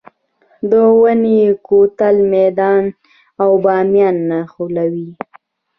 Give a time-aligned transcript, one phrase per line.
[0.69, 2.83] د اونی کوتل میدان
[3.41, 5.09] او بامیان نښلوي